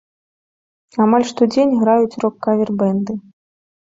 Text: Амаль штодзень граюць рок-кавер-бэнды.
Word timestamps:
Амаль 1.05 1.25
штодзень 1.31 1.75
граюць 1.83 2.19
рок-кавер-бэнды. 2.23 3.13